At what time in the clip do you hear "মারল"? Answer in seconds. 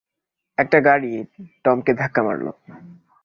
2.23-2.47